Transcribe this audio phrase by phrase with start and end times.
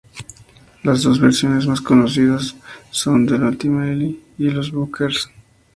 [0.81, 2.55] Las dos versiones más conocidas
[2.89, 5.29] son de Inti Illimani y Los Bunkers.